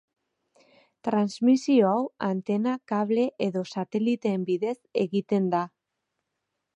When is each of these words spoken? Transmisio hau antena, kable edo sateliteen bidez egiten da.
Transmisio 1.07 1.89
hau 1.89 1.99
antena, 2.29 2.73
kable 2.93 3.27
edo 3.49 3.63
sateliteen 3.73 4.49
bidez 4.51 4.75
egiten 5.03 5.55
da. 5.57 5.65